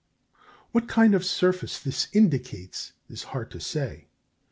What 0.71 0.87
kind 0.87 1.13
of 1.13 1.23
surface 1.23 1.77
this 1.79 2.07
indicates, 2.11 2.93
it 3.07 3.13
is 3.13 3.23
hard 3.25 3.51
to 3.51 3.59
say. 3.59 4.07